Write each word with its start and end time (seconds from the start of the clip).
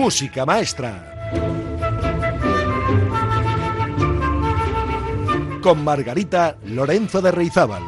Música 0.00 0.46
Maestra. 0.46 1.30
Con 5.62 5.84
Margarita 5.84 6.56
Lorenzo 6.64 7.20
de 7.20 7.30
Reizábal. 7.30 7.82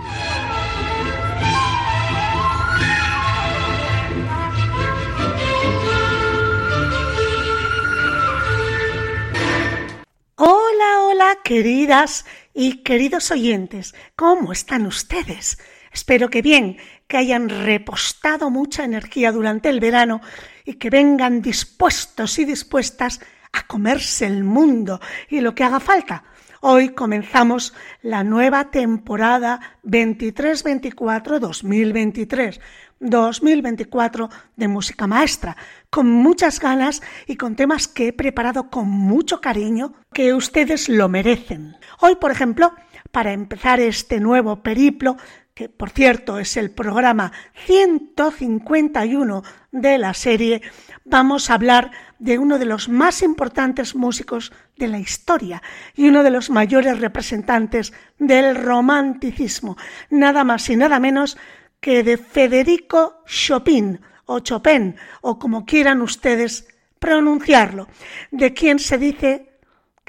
Hola, 10.36 11.00
hola, 11.00 11.38
queridas 11.42 12.26
y 12.52 12.82
queridos 12.82 13.30
oyentes, 13.30 13.94
¿cómo 14.16 14.52
están 14.52 14.84
ustedes? 14.84 15.56
Espero 15.90 16.28
que 16.28 16.42
bien, 16.42 16.76
que 17.08 17.16
hayan 17.16 17.48
repostado 17.48 18.50
mucha 18.50 18.84
energía 18.84 19.32
durante 19.32 19.70
el 19.70 19.80
verano 19.80 20.20
y 20.64 20.74
que 20.74 20.90
vengan 20.90 21.42
dispuestos 21.42 22.38
y 22.38 22.44
dispuestas 22.44 23.18
a 23.52 23.66
comerse 23.66 24.26
el 24.26 24.44
mundo 24.44 25.00
y 25.28 25.40
lo 25.40 25.52
que 25.54 25.64
haga 25.64 25.80
falta. 25.80 26.22
Hoy 26.60 26.90
comenzamos 26.90 27.74
la 28.02 28.22
nueva 28.22 28.70
temporada 28.70 29.78
23-24-2023. 29.84 32.60
2024 33.02 34.30
de 34.56 34.68
música 34.68 35.06
maestra, 35.06 35.56
con 35.90 36.08
muchas 36.08 36.60
ganas 36.60 37.02
y 37.26 37.36
con 37.36 37.56
temas 37.56 37.88
que 37.88 38.08
he 38.08 38.12
preparado 38.12 38.70
con 38.70 38.88
mucho 38.88 39.40
cariño, 39.40 39.94
que 40.12 40.32
ustedes 40.32 40.88
lo 40.88 41.08
merecen. 41.08 41.76
Hoy, 42.00 42.16
por 42.16 42.30
ejemplo, 42.30 42.72
para 43.10 43.32
empezar 43.32 43.80
este 43.80 44.20
nuevo 44.20 44.62
periplo, 44.62 45.16
que 45.62 45.68
por 45.68 45.90
cierto 45.90 46.40
es 46.40 46.56
el 46.56 46.72
programa 46.72 47.30
151 47.66 49.44
de 49.70 49.96
la 49.96 50.12
serie, 50.12 50.60
vamos 51.04 51.50
a 51.50 51.54
hablar 51.54 51.92
de 52.18 52.40
uno 52.40 52.58
de 52.58 52.64
los 52.64 52.88
más 52.88 53.22
importantes 53.22 53.94
músicos 53.94 54.52
de 54.76 54.88
la 54.88 54.98
historia 54.98 55.62
y 55.94 56.08
uno 56.08 56.24
de 56.24 56.30
los 56.30 56.50
mayores 56.50 56.98
representantes 56.98 57.92
del 58.18 58.56
romanticismo, 58.56 59.76
nada 60.10 60.42
más 60.42 60.68
y 60.68 60.74
nada 60.74 60.98
menos 60.98 61.38
que 61.80 62.02
de 62.02 62.16
Federico 62.16 63.22
Chopin 63.24 64.00
o 64.26 64.40
Chopin 64.40 64.96
o 65.20 65.38
como 65.38 65.64
quieran 65.64 66.02
ustedes 66.02 66.66
pronunciarlo, 66.98 67.86
de 68.32 68.52
quien 68.52 68.80
se 68.80 68.98
dice 68.98 69.51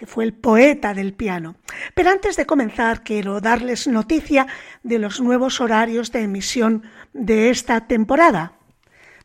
fue 0.06 0.24
el 0.24 0.34
poeta 0.34 0.94
del 0.94 1.14
piano. 1.14 1.56
Pero 1.94 2.10
antes 2.10 2.36
de 2.36 2.46
comenzar 2.46 3.04
quiero 3.04 3.42
darles 3.42 3.88
noticia 3.88 4.48
de 4.84 5.00
los 5.00 5.20
nuevos 5.22 5.62
horarios 5.62 6.12
de 6.12 6.22
emisión 6.22 6.84
de 7.14 7.50
esta 7.50 7.88
temporada. 7.88 8.54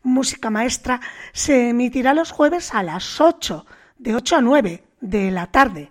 Música 0.03 0.51
Maestra 0.51 1.01
se 1.33 1.71
emitirá 1.71 2.15
los 2.15 2.31
jueves 2.31 2.73
a 2.75 2.83
las 2.83 3.21
8, 3.21 3.67
de 3.99 4.15
8 4.15 4.37
a 4.37 4.41
9 4.41 4.85
de 5.01 5.31
la 5.31 5.47
tarde, 5.49 5.91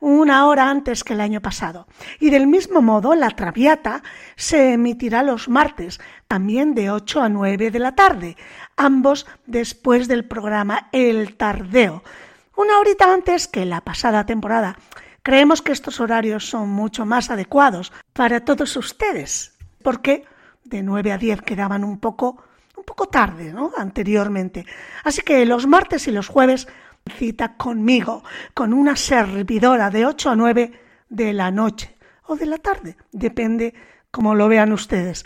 una 0.00 0.46
hora 0.46 0.70
antes 0.70 1.04
que 1.04 1.14
el 1.14 1.20
año 1.20 1.40
pasado. 1.40 1.86
Y 2.20 2.30
del 2.30 2.46
mismo 2.46 2.82
modo, 2.82 3.14
La 3.14 3.30
Traviata 3.30 4.02
se 4.36 4.74
emitirá 4.74 5.22
los 5.22 5.48
martes, 5.48 6.00
también 6.28 6.74
de 6.74 6.90
8 6.90 7.22
a 7.22 7.28
9 7.28 7.70
de 7.70 7.78
la 7.78 7.94
tarde, 7.94 8.36
ambos 8.76 9.26
después 9.46 10.06
del 10.08 10.24
programa 10.24 10.88
El 10.92 11.36
Tardeo, 11.36 12.02
una 12.56 12.78
horita 12.78 13.12
antes 13.12 13.48
que 13.48 13.64
la 13.64 13.82
pasada 13.82 14.26
temporada. 14.26 14.78
Creemos 15.22 15.62
que 15.62 15.72
estos 15.72 16.00
horarios 16.00 16.48
son 16.48 16.68
mucho 16.68 17.04
más 17.04 17.30
adecuados 17.30 17.92
para 18.12 18.44
todos 18.44 18.76
ustedes, 18.76 19.56
porque 19.82 20.24
de 20.64 20.82
9 20.82 21.12
a 21.12 21.18
10 21.18 21.42
quedaban 21.42 21.84
un 21.84 21.98
poco 21.98 22.42
un 22.76 22.84
poco 22.84 23.06
tarde, 23.06 23.52
¿no? 23.52 23.72
anteriormente. 23.76 24.66
Así 25.02 25.22
que 25.22 25.44
los 25.46 25.66
martes 25.66 26.06
y 26.08 26.12
los 26.12 26.28
jueves 26.28 26.68
cita 27.16 27.56
conmigo, 27.56 28.22
con 28.54 28.72
una 28.72 28.96
servidora 28.96 29.90
de 29.90 30.06
8 30.06 30.30
a 30.30 30.36
9 30.36 30.72
de 31.08 31.32
la 31.32 31.50
noche 31.50 31.96
o 32.24 32.36
de 32.36 32.46
la 32.46 32.58
tarde, 32.58 32.96
depende 33.12 33.74
como 34.10 34.34
lo 34.34 34.48
vean 34.48 34.72
ustedes. 34.72 35.24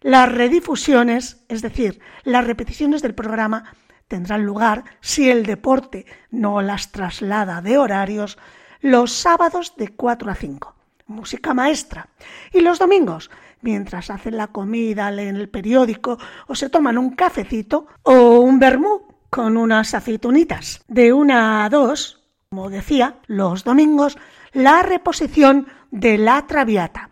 Las 0.00 0.30
redifusiones, 0.30 1.44
es 1.48 1.62
decir, 1.62 2.00
las 2.24 2.46
repeticiones 2.46 3.02
del 3.02 3.14
programa, 3.14 3.74
tendrán 4.08 4.44
lugar 4.44 4.84
si 5.00 5.30
el 5.30 5.44
deporte 5.44 6.06
no 6.30 6.62
las 6.62 6.92
traslada 6.92 7.60
de 7.62 7.78
horarios 7.78 8.38
los 8.80 9.12
sábados 9.12 9.74
de 9.76 9.88
4 9.88 10.30
a 10.30 10.34
5. 10.34 10.74
Música 11.06 11.54
maestra. 11.54 12.08
Y 12.52 12.60
los 12.60 12.78
domingos, 12.78 13.30
mientras 13.60 14.10
hacen 14.10 14.36
la 14.36 14.48
comida, 14.48 15.10
leen 15.10 15.36
el 15.36 15.48
periódico 15.48 16.18
o 16.46 16.54
se 16.54 16.68
toman 16.68 16.98
un 16.98 17.10
cafecito 17.10 17.86
o 18.02 18.40
un 18.40 18.58
vermú 18.58 19.02
con 19.30 19.56
unas 19.56 19.94
aceitunitas. 19.94 20.82
De 20.88 21.12
una 21.12 21.64
a 21.64 21.70
dos, 21.70 22.22
como 22.50 22.68
decía, 22.70 23.16
los 23.26 23.64
domingos, 23.64 24.18
la 24.52 24.82
reposición 24.82 25.68
de 25.90 26.18
la 26.18 26.46
Traviata. 26.46 27.11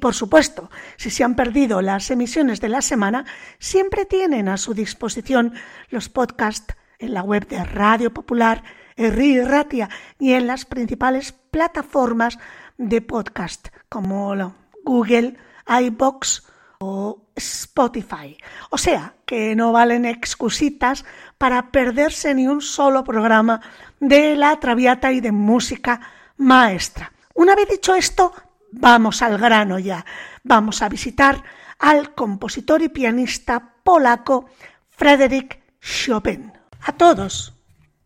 Por 0.00 0.14
supuesto, 0.14 0.70
si 0.96 1.10
se 1.10 1.24
han 1.24 1.34
perdido 1.34 1.82
las 1.82 2.10
emisiones 2.10 2.60
de 2.60 2.68
la 2.68 2.82
semana, 2.82 3.24
siempre 3.58 4.04
tienen 4.04 4.48
a 4.48 4.56
su 4.56 4.74
disposición 4.74 5.54
los 5.90 6.08
podcasts 6.08 6.74
en 6.98 7.14
la 7.14 7.22
web 7.22 7.46
de 7.48 7.62
Radio 7.64 8.12
Popular, 8.12 8.62
Erri 8.96 9.40
Ratia 9.42 9.88
y 10.18 10.32
en 10.32 10.46
las 10.46 10.64
principales 10.64 11.32
plataformas 11.32 12.38
de 12.78 13.00
podcast 13.02 13.68
como 13.88 14.54
Google, 14.84 15.36
iBox 15.66 16.44
o 16.78 17.22
Spotify. 17.34 18.36
O 18.70 18.78
sea, 18.78 19.14
que 19.24 19.54
no 19.56 19.72
valen 19.72 20.04
excusitas 20.04 21.04
para 21.38 21.70
perderse 21.70 22.34
ni 22.34 22.46
un 22.46 22.60
solo 22.60 23.04
programa 23.04 23.60
de 24.00 24.36
la 24.36 24.58
Traviata 24.60 25.12
y 25.12 25.20
de 25.20 25.32
música 25.32 26.00
maestra. 26.36 27.12
Una 27.34 27.54
vez 27.54 27.68
dicho 27.68 27.94
esto, 27.94 28.32
vamos 28.76 29.22
al 29.22 29.38
grano 29.38 29.78
ya. 29.78 30.04
Vamos 30.44 30.82
a 30.82 30.88
visitar 30.88 31.42
al 31.78 32.14
compositor 32.14 32.82
y 32.82 32.88
pianista 32.88 33.74
polaco 33.82 34.48
Frédéric 34.88 35.60
Chopin. 35.80 36.52
A 36.82 36.92
todos 36.92 37.54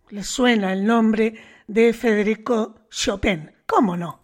les 0.09 0.27
suena 0.27 0.73
el 0.73 0.87
nombre 0.87 1.35
de 1.67 1.93
Federico 1.93 2.87
Chopin, 2.91 3.53
¿cómo 3.67 3.97
no? 3.97 4.21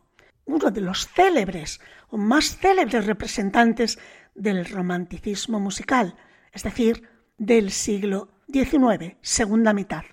Uno 0.46 0.70
de 0.70 0.80
los 0.80 1.08
célebres 1.08 1.80
o 2.08 2.16
más 2.16 2.56
célebres 2.56 3.06
representantes 3.06 3.98
del 4.34 4.64
romanticismo 4.66 5.60
musical, 5.60 6.16
es 6.52 6.62
decir, 6.62 7.08
del 7.38 7.70
siglo 7.70 8.28
XIX, 8.52 9.16
segunda 9.20 9.72
mitad. 9.72 10.04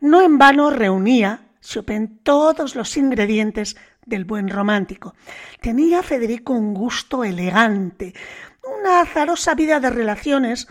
No 0.00 0.22
en 0.22 0.38
vano 0.38 0.70
reunía 0.70 1.50
Chopin 1.60 2.18
todos 2.22 2.74
los 2.74 2.96
ingredientes 2.96 3.76
del 4.10 4.26
buen 4.26 4.48
romántico. 4.48 5.14
Tenía 5.62 6.02
Federico 6.02 6.52
un 6.52 6.74
gusto 6.74 7.24
elegante, 7.24 8.12
una 8.78 9.00
azarosa 9.00 9.54
vida 9.54 9.80
de 9.80 9.88
relaciones 9.88 10.68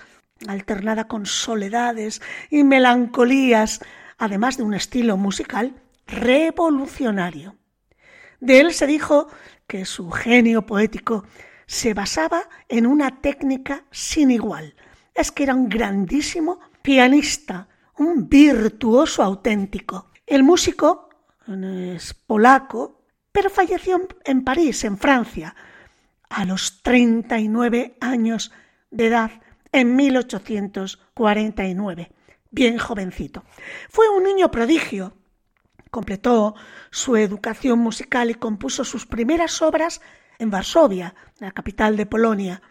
alternada 0.47 1.07
con 1.07 1.25
soledades 1.25 2.21
y 2.49 2.63
melancolías, 2.63 3.81
además 4.17 4.57
de 4.57 4.63
un 4.63 4.73
estilo 4.73 5.17
musical 5.17 5.81
revolucionario. 6.07 7.55
De 8.39 8.59
él 8.59 8.73
se 8.73 8.87
dijo 8.87 9.27
que 9.67 9.85
su 9.85 10.09
genio 10.11 10.65
poético 10.65 11.25
se 11.65 11.93
basaba 11.93 12.49
en 12.67 12.87
una 12.87 13.21
técnica 13.21 13.83
sin 13.91 14.31
igual. 14.31 14.75
Es 15.13 15.31
que 15.31 15.43
era 15.43 15.55
un 15.55 15.69
grandísimo 15.69 16.59
pianista, 16.81 17.67
un 17.97 18.29
virtuoso 18.29 19.23
auténtico. 19.23 20.09
El 20.25 20.43
músico 20.43 21.09
es 21.47 22.13
polaco, 22.13 22.98
falleció 23.47 24.05
en 24.25 24.43
París, 24.43 24.83
en 24.83 24.97
Francia, 24.97 25.55
a 26.29 26.43
los 26.43 26.83
39 26.83 27.95
años 28.01 28.51
de 28.91 29.07
edad 29.07 29.31
en 29.71 29.95
1849, 29.95 32.11
bien 32.51 32.77
jovencito. 32.77 33.45
Fue 33.89 34.09
un 34.09 34.23
niño 34.23 34.51
prodigio. 34.51 35.13
Completó 35.91 36.55
su 36.91 37.15
educación 37.15 37.79
musical 37.79 38.29
y 38.29 38.35
compuso 38.35 38.83
sus 38.83 39.07
primeras 39.07 39.61
obras 39.61 40.01
en 40.37 40.51
Varsovia, 40.51 41.15
la 41.39 41.51
capital 41.51 41.95
de 41.97 42.05
Polonia. 42.05 42.61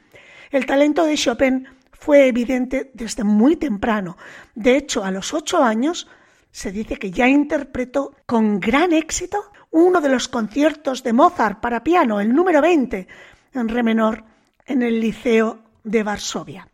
El 0.50 0.66
talento 0.66 1.04
de 1.04 1.16
Chopin 1.16 1.66
fue 1.92 2.28
evidente 2.28 2.92
desde 2.94 3.24
muy 3.24 3.56
temprano. 3.56 4.16
De 4.54 4.76
hecho, 4.76 5.04
a 5.04 5.10
los 5.10 5.34
ocho 5.34 5.64
años 5.64 6.06
se 6.52 6.70
dice 6.70 6.96
que 6.96 7.10
ya 7.10 7.26
interpretó 7.28 8.14
con 8.24 8.60
gran 8.60 8.92
éxito 8.92 9.50
uno 9.70 10.00
de 10.00 10.08
los 10.08 10.28
conciertos 10.28 11.02
de 11.02 11.12
Mozart 11.12 11.60
para 11.60 11.84
piano, 11.84 12.20
el 12.20 12.34
número 12.34 12.60
20, 12.60 13.08
en 13.54 13.68
re 13.68 13.82
menor, 13.82 14.24
en 14.66 14.82
el 14.82 15.00
Liceo 15.00 15.60
de 15.84 16.02
Varsovia. 16.02 16.68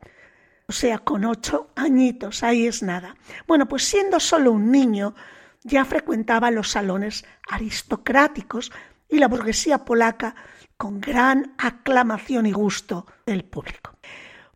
O 0.67 0.73
sea, 0.73 0.99
con 0.99 1.25
ocho 1.25 1.71
añitos, 1.77 2.43
ahí 2.43 2.67
es 2.67 2.83
nada. 2.83 3.17
Bueno, 3.47 3.67
pues 3.67 3.85
siendo 3.85 4.19
solo 4.19 4.53
un 4.53 4.71
niño, 4.71 5.15
ya 5.63 5.85
frecuentaba 5.85 6.51
los 6.51 6.71
salones 6.71 7.25
aristocráticos 7.49 8.73
y 9.09 9.19
la 9.19 9.29
burguesía 9.29 9.85
polaca 9.85 10.35
con 10.77 11.01
gran 11.01 11.55
aclamación 11.59 12.47
y 12.47 12.53
gusto 12.53 13.07
del 13.27 13.45
público. 13.45 13.97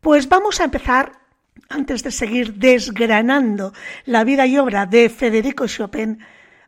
Pues 0.00 0.28
vamos 0.28 0.60
a 0.60 0.64
empezar 0.64 1.18
antes 1.68 2.02
de 2.02 2.10
seguir 2.10 2.54
desgranando 2.54 3.72
la 4.06 4.24
vida 4.24 4.46
y 4.46 4.58
obra 4.58 4.86
de 4.86 5.08
Federico 5.10 5.66
Chopin, 5.66 6.18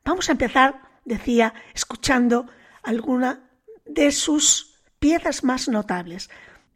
vamos 0.04 0.28
a 0.28 0.32
empezar, 0.32 0.80
decía, 1.04 1.54
escuchando 1.74 2.46
alguna 2.82 3.50
de 3.86 4.12
sus 4.12 4.82
piezas 4.98 5.44
más 5.44 5.68
notables. 5.68 6.30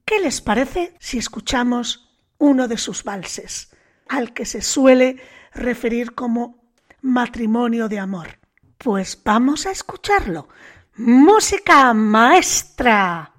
¿Qué 0.04 0.20
les 0.20 0.40
parece 0.40 0.94
si 0.98 1.18
escuchamos 1.18 2.10
uno 2.38 2.68
de 2.68 2.78
sus 2.78 3.04
valses, 3.04 3.70
al 4.08 4.32
que 4.32 4.44
se 4.44 4.60
suele 4.60 5.20
referir 5.52 6.14
como 6.14 6.70
matrimonio 7.00 7.88
de 7.88 7.98
amor? 7.98 8.38
Pues 8.78 9.20
vamos 9.24 9.66
a 9.66 9.70
escucharlo. 9.70 10.48
Música 10.96 11.94
maestra. 11.94 13.33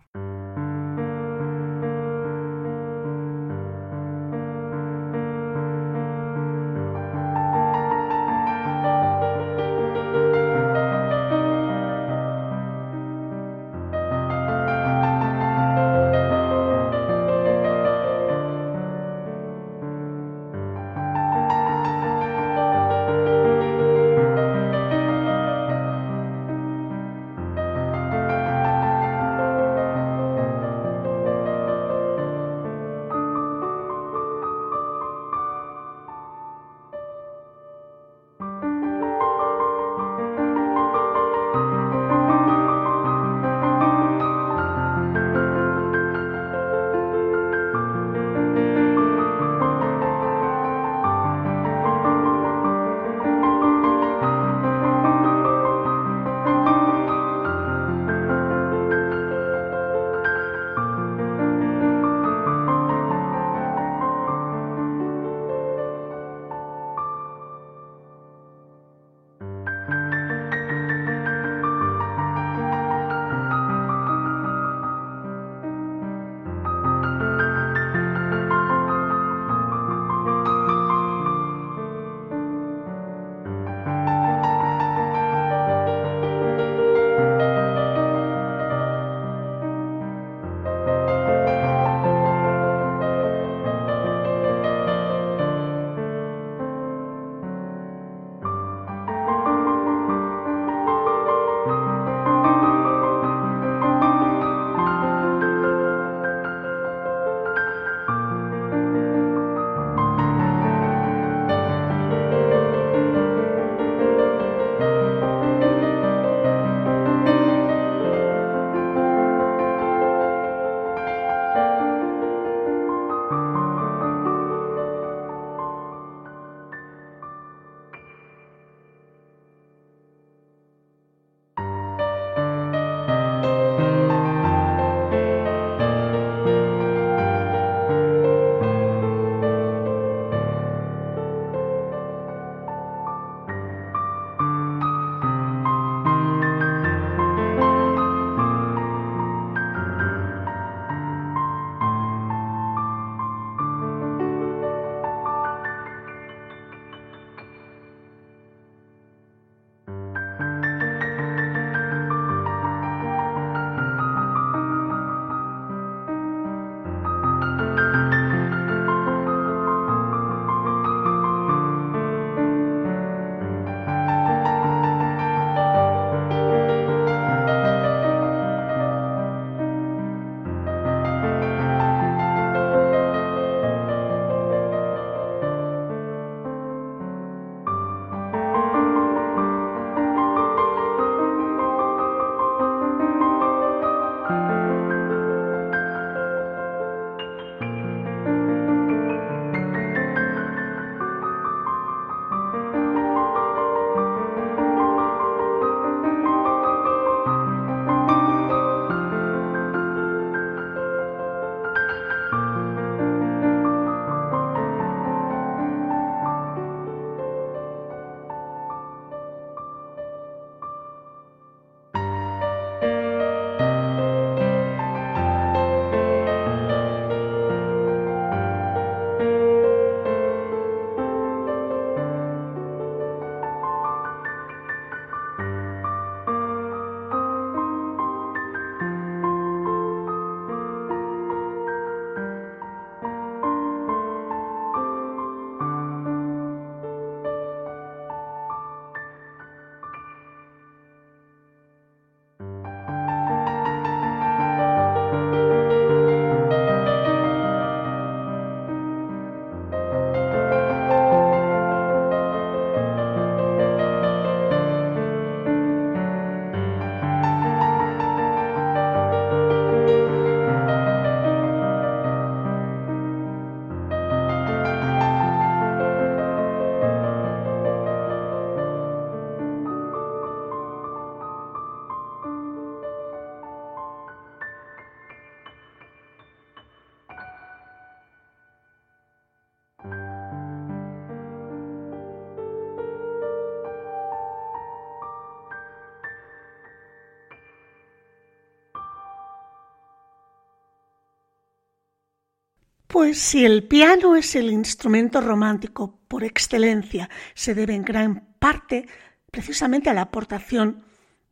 Pues 302.95 303.19
si 303.19 303.44
el 303.44 303.66
piano 303.66 304.16
es 304.16 304.35
el 304.35 304.49
instrumento 304.49 305.19
romántico 305.19 305.99
por 306.07 306.23
excelencia, 306.23 307.09
se 307.33 307.54
debe 307.54 307.75
en 307.75 307.83
gran 307.83 308.25
parte 308.40 308.87
precisamente 309.30 309.90
a 309.90 309.94
la 309.94 310.04
aportación 310.04 310.85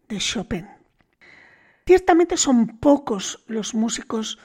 de 0.10 0.18
Chopin. 0.18 0.68
Ciertamente 1.86 2.36
son 2.36 2.80
pocos 2.80 3.46
los 3.48 3.76
músicos 3.76 4.40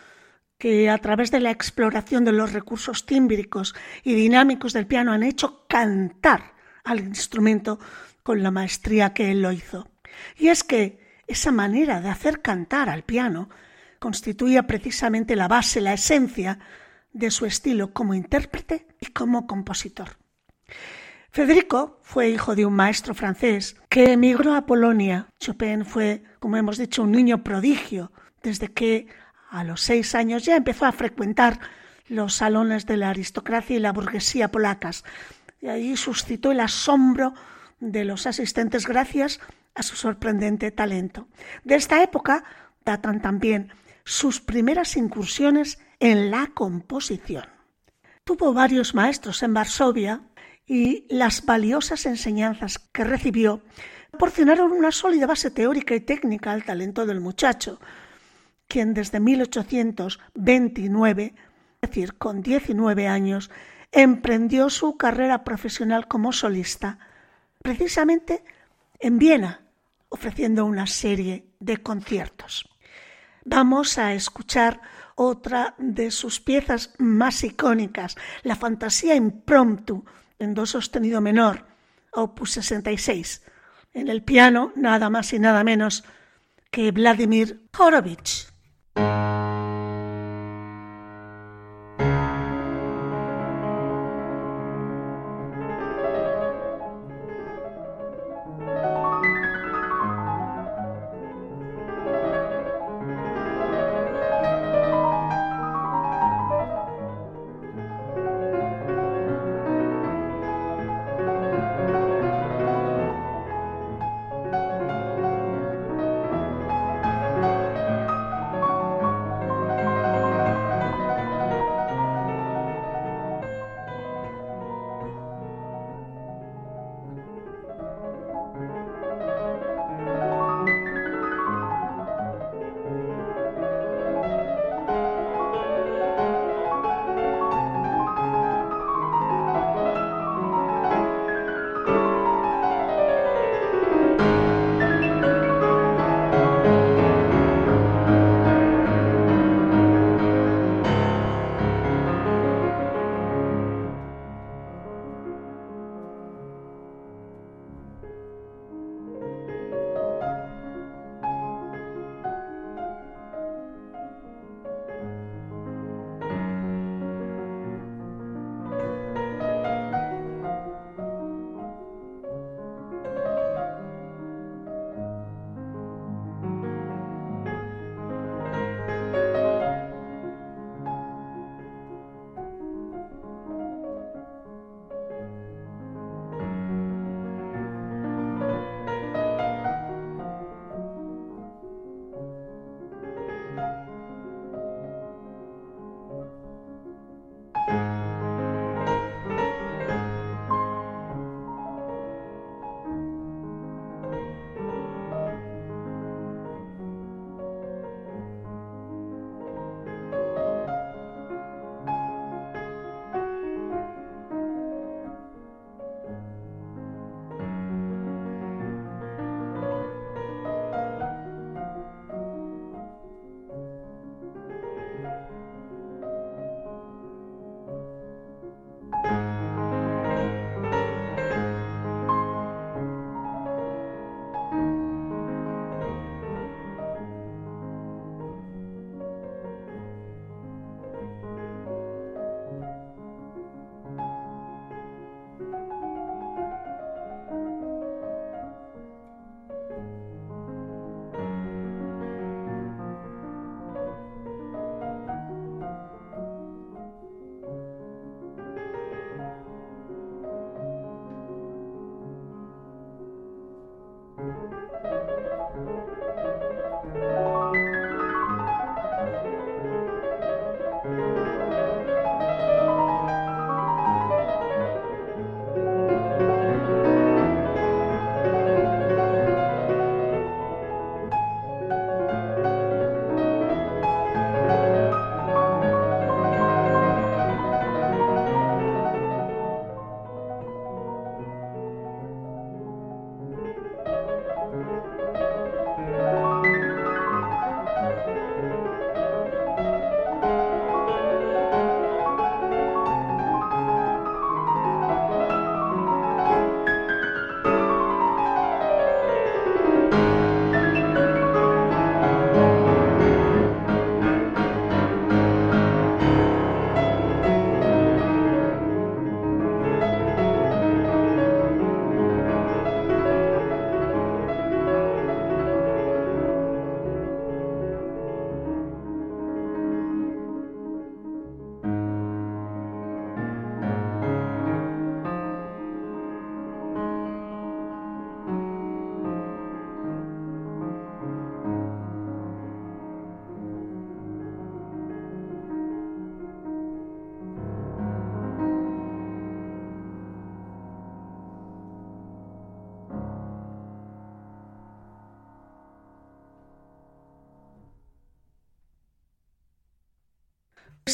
que 0.59 0.89
a 0.89 0.99
través 0.99 1.33
de 1.33 1.41
la 1.41 1.51
exploración 1.51 2.25
de 2.25 2.31
los 2.31 2.53
recursos 2.53 3.05
tímbricos 3.05 3.75
y 4.05 4.15
dinámicos 4.15 4.73
del 4.73 4.87
piano 4.87 5.11
han 5.11 5.25
hecho 5.25 5.67
cantar 5.67 6.55
al 6.85 7.01
instrumento 7.01 7.81
con 8.23 8.45
la 8.45 8.53
maestría 8.53 9.13
que 9.13 9.33
él 9.33 9.43
lo 9.43 9.51
hizo. 9.51 9.89
Y 10.37 10.51
es 10.51 10.63
que 10.63 11.01
esa 11.27 11.51
manera 11.51 12.01
de 12.01 12.11
hacer 12.11 12.43
cantar 12.43 12.89
al 12.89 13.03
piano 13.03 13.51
constituía 13.99 14.69
precisamente 14.69 15.35
la 15.35 15.49
base, 15.49 15.81
la 15.81 15.95
esencia 15.95 16.61
de 17.19 17.31
su 17.31 17.47
estilo 17.47 17.93
como 17.93 18.15
intérprete 18.15 18.87
y 19.01 19.07
como 19.07 19.47
compositor. 19.47 20.17
Federico 21.31 21.99
fue 22.03 22.31
hijo 22.31 22.55
de 22.55 22.65
un 22.65 22.75
maestro 22.75 23.15
francés 23.15 23.77
que 23.89 24.13
emigró 24.13 24.55
a 24.55 24.67
Polonia. 24.67 25.29
Chopin 25.39 25.85
fue, 25.85 26.23
como 26.39 26.57
hemos 26.57 26.79
dicho, 26.79 27.03
un 27.03 27.13
niño 27.13 27.45
prodigio 27.45 28.13
desde 28.43 28.69
que 28.69 29.09
a 29.51 29.65
los 29.65 29.81
seis 29.81 30.15
años 30.15 30.45
ya 30.45 30.57
empezó 30.57 30.87
a 30.87 30.93
frecuentar 30.93 31.61
los 32.09 32.35
salones 32.35 32.87
de 32.87 32.97
la 32.97 33.11
aristocracia 33.11 33.77
y 33.77 33.81
la 33.81 33.93
burguesía 33.93 34.51
polacas. 34.51 35.05
Y 35.61 35.69
ahí 35.69 35.97
suscitó 35.97 36.53
el 36.53 36.61
asombro 36.61 37.35
de 37.81 38.05
los 38.05 38.27
asistentes 38.27 38.87
gracias 38.87 39.41
a 39.75 39.83
su 39.83 39.97
sorprendente 39.97 40.71
talento. 40.71 41.29
De 41.65 41.75
esta 41.75 42.03
época 42.03 42.45
datan 42.85 43.21
también 43.21 43.73
sus 44.05 44.41
primeras 44.41 44.97
incursiones 44.97 45.79
en 46.01 46.31
la 46.31 46.51
composición. 46.55 47.45
Tuvo 48.25 48.53
varios 48.53 48.95
maestros 48.95 49.43
en 49.43 49.55
Varsovia 49.55 50.21
y 50.67 51.07
las 51.09 51.45
valiosas 51.45 52.07
enseñanzas 52.07 52.79
que 52.79 53.05
recibió 53.05 53.63
proporcionaron 54.11 54.73
una 54.73 54.91
sólida 54.93 55.27
base 55.27 55.51
teórica 55.51 55.95
y 55.95 56.01
técnica 56.01 56.53
al 56.53 56.65
talento 56.65 57.05
del 57.07 57.21
muchacho, 57.21 57.79
quien 58.67 58.95
desde 58.95 59.21
1829, 59.21 61.35
es 61.81 61.89
decir, 61.89 62.15
con 62.15 62.43
19 62.43 63.07
años, 63.07 63.51
emprendió 63.93 64.71
su 64.71 64.97
carrera 64.97 65.45
profesional 65.45 66.09
como 66.09 66.33
solista, 66.33 66.99
precisamente 67.63 68.43
en 68.99 69.19
Viena, 69.19 69.61
ofreciendo 70.09 70.65
una 70.65 70.87
serie 70.87 71.45
de 71.61 71.77
conciertos. 71.79 72.67
Vamos 73.45 73.99
a 73.99 74.15
escuchar 74.15 74.81
otra 75.19 75.75
de 75.79 76.11
sus 76.13 76.41
piezas 76.41 76.95
más 76.99 77.43
icónicas, 77.43 78.17
la 78.45 78.55
Fantasía 78.55 79.17
Impromptu 79.17 80.05
en 80.39 80.55
do 80.55 80.65
sostenido 80.65 81.21
menor, 81.21 81.67
opus 82.15 82.53
66. 82.53 83.43
En 83.93 84.07
el 84.07 84.23
piano, 84.23 84.73
nada 84.77 85.11
más 85.11 85.33
y 85.33 85.39
nada 85.41 85.65
menos 85.65 86.05
que 86.71 86.93
Vladimir 86.93 87.67
Horowitz. 87.77 88.55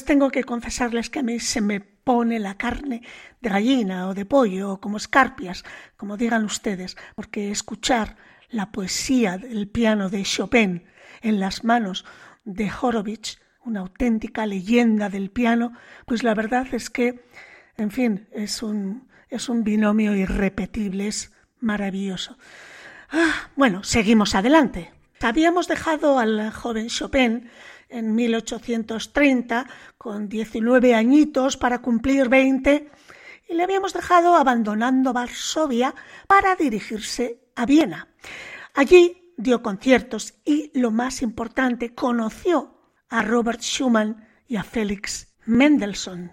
Tengo 0.04 0.30
que 0.30 0.44
confesarles 0.44 1.10
que 1.10 1.20
a 1.20 1.22
mí 1.22 1.40
se 1.40 1.60
me 1.60 1.80
pone 1.80 2.38
la 2.38 2.56
carne 2.56 3.02
de 3.40 3.48
gallina 3.50 4.08
o 4.08 4.14
de 4.14 4.26
pollo 4.26 4.72
o 4.72 4.80
como 4.80 4.98
escarpias, 4.98 5.64
como 5.96 6.16
digan 6.16 6.44
ustedes, 6.44 6.96
porque 7.14 7.50
escuchar 7.50 8.16
la 8.50 8.70
poesía 8.70 9.38
del 9.38 9.68
piano 9.68 10.10
de 10.10 10.22
Chopin 10.22 10.84
en 11.22 11.40
las 11.40 11.64
manos 11.64 12.04
de 12.44 12.70
Horowitz, 12.70 13.38
una 13.64 13.80
auténtica 13.80 14.46
leyenda 14.46 15.08
del 15.08 15.30
piano, 15.30 15.72
pues 16.06 16.22
la 16.22 16.34
verdad 16.34 16.66
es 16.72 16.90
que, 16.90 17.24
en 17.76 17.90
fin, 17.90 18.28
es 18.32 18.62
un, 18.62 19.08
es 19.30 19.48
un 19.48 19.64
binomio 19.64 20.14
irrepetible, 20.14 21.06
es 21.08 21.32
maravilloso. 21.60 22.36
Ah, 23.10 23.50
bueno, 23.56 23.82
seguimos 23.82 24.34
adelante. 24.34 24.92
Habíamos 25.20 25.68
dejado 25.68 26.18
al 26.18 26.52
joven 26.52 26.88
Chopin 26.88 27.48
en 27.94 28.14
1830 28.14 29.66
con 29.96 30.28
19 30.28 30.94
añitos 30.94 31.56
para 31.56 31.80
cumplir 31.80 32.28
20 32.28 32.90
y 33.48 33.54
le 33.54 33.62
habíamos 33.62 33.92
dejado 33.92 34.34
abandonando 34.34 35.12
Varsovia 35.12 35.94
para 36.26 36.56
dirigirse 36.56 37.40
a 37.54 37.66
Viena. 37.66 38.08
Allí 38.74 39.32
dio 39.36 39.62
conciertos 39.62 40.34
y, 40.44 40.70
lo 40.78 40.90
más 40.90 41.22
importante, 41.22 41.94
conoció 41.94 42.92
a 43.08 43.22
Robert 43.22 43.60
Schumann 43.60 44.26
y 44.48 44.56
a 44.56 44.64
Félix 44.64 45.36
Mendelssohn. 45.46 46.32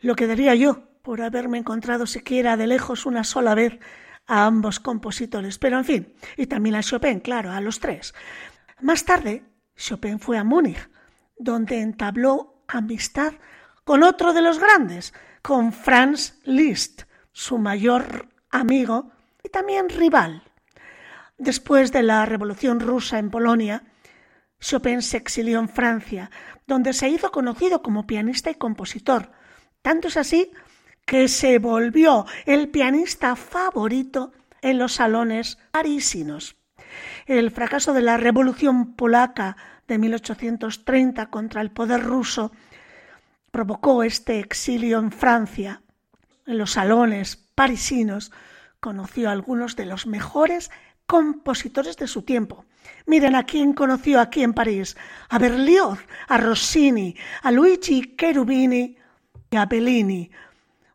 Lo 0.00 0.16
que 0.16 0.26
daría 0.26 0.54
yo 0.54 0.88
por 1.02 1.20
haberme 1.20 1.58
encontrado 1.58 2.06
siquiera 2.06 2.56
de 2.56 2.66
lejos 2.66 3.04
una 3.04 3.24
sola 3.24 3.54
vez 3.54 3.78
a 4.26 4.46
ambos 4.46 4.80
compositores, 4.80 5.58
pero 5.58 5.76
en 5.78 5.84
fin, 5.84 6.14
y 6.36 6.46
también 6.46 6.76
a 6.76 6.82
Chopin, 6.82 7.20
claro, 7.20 7.50
a 7.50 7.60
los 7.60 7.80
tres. 7.80 8.14
Más 8.80 9.04
tarde 9.04 9.42
Chopin 9.80 10.20
fue 10.20 10.36
a 10.36 10.44
Múnich, 10.44 10.88
donde 11.38 11.80
entabló 11.80 12.62
amistad 12.68 13.32
con 13.82 14.02
otro 14.02 14.32
de 14.32 14.42
los 14.42 14.58
grandes, 14.58 15.14
con 15.42 15.72
Franz 15.72 16.38
Liszt, 16.44 17.02
su 17.32 17.58
mayor 17.58 18.28
amigo 18.50 19.10
y 19.42 19.48
también 19.48 19.88
rival. 19.88 20.42
Después 21.38 21.90
de 21.92 22.02
la 22.02 22.26
Revolución 22.26 22.78
rusa 22.78 23.18
en 23.18 23.30
Polonia, 23.30 23.84
Chopin 24.60 25.00
se 25.00 25.16
exilió 25.16 25.58
en 25.58 25.70
Francia, 25.70 26.30
donde 26.66 26.92
se 26.92 27.08
hizo 27.08 27.32
conocido 27.32 27.82
como 27.82 28.06
pianista 28.06 28.50
y 28.50 28.56
compositor. 28.56 29.32
Tanto 29.80 30.08
es 30.08 30.18
así 30.18 30.50
que 31.06 31.26
se 31.28 31.58
volvió 31.58 32.26
el 32.44 32.68
pianista 32.68 33.34
favorito 33.34 34.32
en 34.60 34.78
los 34.78 34.92
salones 34.92 35.56
parisinos. 35.70 36.59
El 37.26 37.50
fracaso 37.50 37.92
de 37.92 38.02
la 38.02 38.16
Revolución 38.16 38.94
polaca 38.94 39.56
de 39.88 39.98
1830 39.98 41.26
contra 41.30 41.60
el 41.60 41.70
poder 41.70 42.02
ruso 42.02 42.52
provocó 43.50 44.02
este 44.02 44.38
exilio 44.38 44.98
en 44.98 45.12
Francia. 45.12 45.82
En 46.46 46.58
los 46.58 46.72
salones 46.72 47.36
parisinos 47.54 48.32
conoció 48.80 49.28
a 49.28 49.32
algunos 49.32 49.76
de 49.76 49.86
los 49.86 50.06
mejores 50.06 50.70
compositores 51.06 51.96
de 51.96 52.06
su 52.06 52.22
tiempo. 52.22 52.64
Miren 53.06 53.34
a 53.34 53.44
quién 53.44 53.72
conoció 53.72 54.20
aquí 54.20 54.42
en 54.42 54.54
París, 54.54 54.96
a 55.28 55.38
Berlioz, 55.38 55.98
a 56.28 56.38
Rossini, 56.38 57.16
a 57.42 57.50
Luigi 57.50 58.14
Cherubini 58.16 58.96
y 59.50 59.56
a 59.56 59.66
Bellini. 59.66 60.30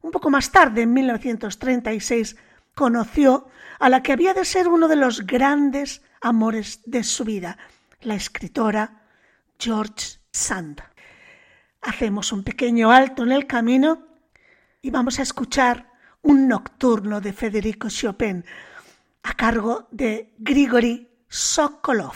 Un 0.01 0.11
poco 0.11 0.29
más 0.29 0.51
tarde, 0.51 0.83
en 0.83 0.93
1936, 0.93 2.37
conoció 2.73 3.47
a 3.79 3.89
la 3.89 4.01
que 4.01 4.13
había 4.13 4.33
de 4.33 4.45
ser 4.45 4.67
uno 4.67 4.87
de 4.87 4.95
los 4.95 5.25
grandes 5.25 6.01
amores 6.21 6.81
de 6.85 7.03
su 7.03 7.23
vida, 7.23 7.57
la 8.01 8.15
escritora 8.15 9.03
George 9.59 10.19
Sand. 10.31 10.81
Hacemos 11.81 12.31
un 12.31 12.43
pequeño 12.43 12.91
alto 12.91 13.23
en 13.23 13.31
el 13.31 13.45
camino 13.45 14.07
y 14.81 14.89
vamos 14.89 15.19
a 15.19 15.23
escuchar 15.23 15.91
un 16.21 16.47
nocturno 16.47 17.21
de 17.21 17.33
Federico 17.33 17.89
Chopin 17.89 18.43
a 19.23 19.33
cargo 19.33 19.87
de 19.91 20.33
Grigory 20.37 21.07
Sokolov. 21.27 22.15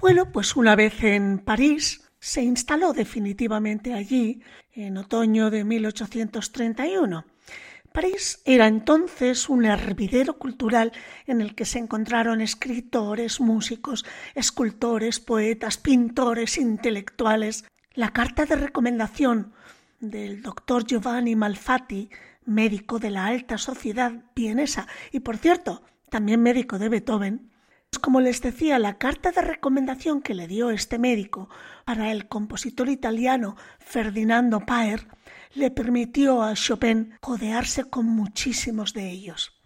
Bueno, 0.00 0.32
pues 0.32 0.56
una 0.56 0.76
vez 0.76 1.04
en 1.04 1.40
París, 1.40 2.00
se 2.18 2.40
instaló 2.40 2.94
definitivamente 2.94 3.92
allí 3.92 4.40
en 4.72 4.96
otoño 4.96 5.50
de 5.50 5.62
1831. 5.62 7.26
París 7.92 8.40
era 8.46 8.66
entonces 8.66 9.50
un 9.50 9.66
hervidero 9.66 10.38
cultural 10.38 10.92
en 11.26 11.42
el 11.42 11.54
que 11.54 11.66
se 11.66 11.78
encontraron 11.78 12.40
escritores, 12.40 13.40
músicos, 13.40 14.06
escultores, 14.34 15.20
poetas, 15.20 15.76
pintores, 15.76 16.56
intelectuales. 16.56 17.66
La 17.92 18.10
carta 18.14 18.46
de 18.46 18.56
recomendación 18.56 19.52
del 20.00 20.40
doctor 20.40 20.86
Giovanni 20.86 21.36
Malfatti, 21.36 22.08
médico 22.46 23.00
de 23.00 23.10
la 23.10 23.26
alta 23.26 23.58
sociedad 23.58 24.12
vienesa 24.34 24.86
y, 25.12 25.20
por 25.20 25.36
cierto, 25.36 25.82
también 26.08 26.40
médico 26.42 26.78
de 26.78 26.88
Beethoven, 26.88 27.50
como 27.98 28.20
les 28.20 28.40
decía, 28.40 28.78
la 28.78 28.98
carta 28.98 29.32
de 29.32 29.42
recomendación 29.42 30.22
que 30.22 30.34
le 30.34 30.46
dio 30.46 30.70
este 30.70 30.98
médico 30.98 31.48
para 31.84 32.12
el 32.12 32.28
compositor 32.28 32.88
italiano 32.88 33.56
Ferdinando 33.80 34.60
Paer 34.60 35.08
le 35.54 35.72
permitió 35.72 36.42
a 36.42 36.54
Chopin 36.54 37.14
codearse 37.20 37.84
con 37.84 38.06
muchísimos 38.06 38.94
de 38.94 39.10
ellos. 39.10 39.60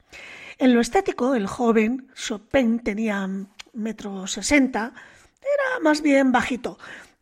En 0.59 0.73
lo 0.73 0.81
estético, 0.81 1.35
el 1.35 1.47
joven 1.47 2.09
Chopin 2.15 2.79
tenía 2.79 3.29
metro 3.75 4.27
sesenta, 4.27 4.95
era 5.41 5.81
más 5.83 6.01
bien 6.01 6.33
bajito 6.33 6.79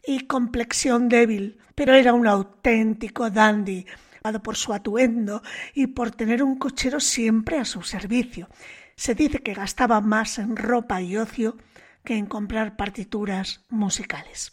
y 0.07 0.27
complexión 0.27 1.09
débil, 1.09 1.59
pero 1.75 1.95
era 1.95 2.13
un 2.13 2.29
auténtico 2.29 3.29
dandy, 3.31 3.87
por 4.43 4.57
su 4.57 4.73
atuendo 4.73 5.43
y 5.75 5.89
por 5.89 6.13
tener 6.13 6.43
un 6.43 6.57
cochero 6.57 7.01
siempre 7.01 7.59
a 7.59 7.65
su 7.65 7.83
servicio. 7.83 8.49
Se 8.97 9.15
dice 9.15 9.41
que 9.41 9.55
gastaba 9.55 10.01
más 10.01 10.39
en 10.39 10.57
ropa 10.57 11.03
y 11.03 11.17
ocio 11.17 11.57
que 12.05 12.17
en 12.17 12.27
comprar 12.27 12.77
partituras 12.77 13.65
musicales. 13.69 14.53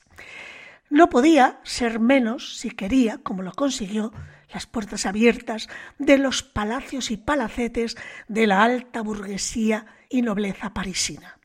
No 0.89 1.09
podía 1.09 1.59
ser 1.63 1.99
menos, 1.99 2.57
si 2.57 2.71
quería, 2.71 3.19
como 3.19 3.43
lo 3.43 3.51
consiguió, 3.51 4.11
las 4.51 4.65
puertas 4.65 5.05
abiertas 5.05 5.69
de 5.99 6.17
los 6.17 6.41
palacios 6.41 7.11
y 7.11 7.17
palacetes 7.17 7.95
de 8.27 8.47
la 8.47 8.63
alta 8.63 9.01
burguesía 9.01 9.85
y 10.09 10.23
nobleza 10.23 10.73
parisina. 10.73 11.37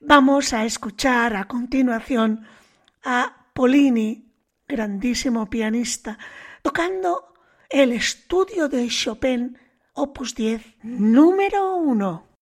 Vamos 0.00 0.52
a 0.52 0.64
escuchar 0.64 1.34
a 1.34 1.44
continuación 1.48 2.46
a 3.02 3.48
Polini, 3.52 4.32
grandísimo 4.68 5.50
pianista, 5.50 6.18
tocando 6.62 7.34
el 7.68 7.92
estudio 7.92 8.68
de 8.68 8.86
Chopin, 8.88 9.58
opus 9.94 10.34
10, 10.34 10.76
número 10.82 11.76
1. 11.76 12.33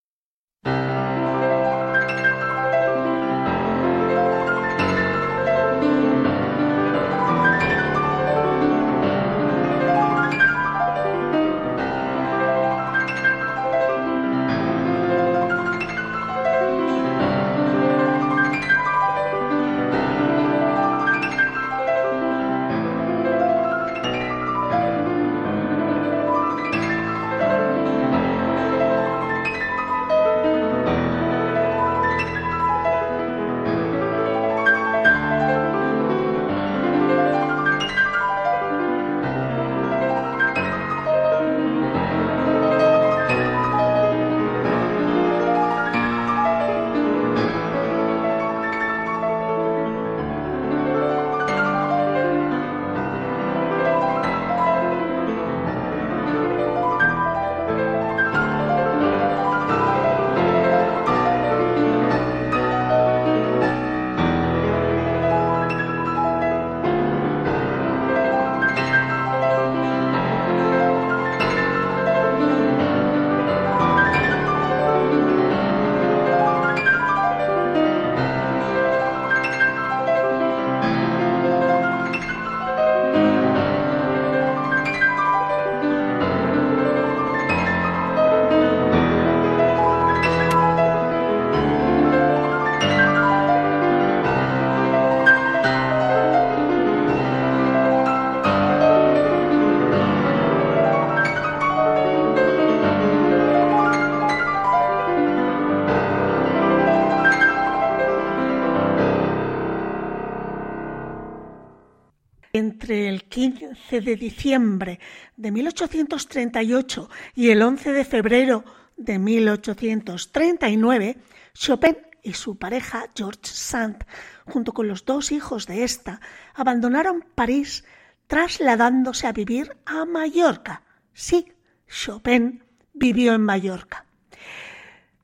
15 113.32 114.02
de 114.02 114.14
diciembre 114.16 115.00
de 115.38 115.50
1838 115.50 117.08
y 117.34 117.48
el 117.48 117.62
11 117.62 117.92
de 117.92 118.04
febrero 118.04 118.62
de 118.98 119.18
1839, 119.18 121.16
Chopin 121.54 121.96
y 122.22 122.34
su 122.34 122.58
pareja 122.58 123.06
George 123.16 123.40
Sand, 123.44 124.04
junto 124.44 124.74
con 124.74 124.86
los 124.86 125.06
dos 125.06 125.32
hijos 125.32 125.66
de 125.66 125.82
esta, 125.82 126.20
abandonaron 126.54 127.24
París 127.34 127.84
trasladándose 128.26 129.26
a 129.26 129.32
vivir 129.32 129.78
a 129.86 130.04
Mallorca. 130.04 130.82
Sí, 131.14 131.54
Chopin 131.88 132.62
vivió 132.92 133.32
en 133.32 133.40
Mallorca. 133.40 134.04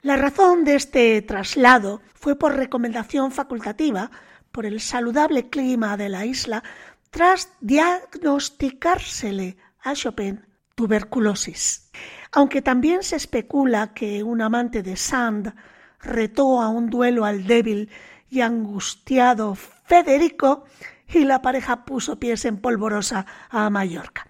La 0.01 0.17
razón 0.17 0.65
de 0.65 0.77
este 0.77 1.21
traslado 1.21 2.01
fue 2.15 2.39
por 2.39 2.57
recomendación 2.57 3.33
facultativa 3.33 4.11
por 4.51 4.65
el 4.65 4.81
saludable 4.81 5.51
clima 5.51 5.99
de 5.99 6.09
la 6.09 6.25
isla 6.25 6.65
tras 7.11 7.53
diagnosticársele 7.61 9.57
a 9.81 9.95
Chopin 9.95 10.47
tuberculosis. 10.75 11.91
Aunque 12.33 12.63
también 12.63 13.03
se 13.03 13.17
especula 13.17 13.95
que 13.95 14.23
un 14.23 14.43
amante 14.43 14.83
de 14.83 14.97
Sand 14.97 15.55
retó 16.01 16.61
a 16.61 16.69
un 16.69 16.89
duelo 16.89 17.25
al 17.25 17.47
débil 17.47 17.91
y 18.31 18.43
angustiado 18.43 19.55
Federico 19.55 20.67
y 21.09 21.25
la 21.25 21.43
pareja 21.43 21.85
puso 21.85 22.19
pies 22.21 22.45
en 22.45 22.59
polvorosa 22.59 23.27
a 23.51 23.69
Mallorca. 23.71 24.29